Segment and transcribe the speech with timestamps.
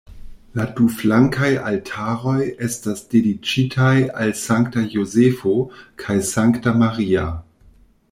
[0.59, 2.37] La du flankaj altaroj
[2.69, 3.93] estas dediĉitaj
[4.25, 5.57] al Sankta Jozefo
[6.07, 7.33] kaj Sankta Maria.